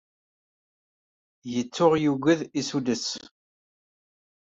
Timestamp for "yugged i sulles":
2.03-3.05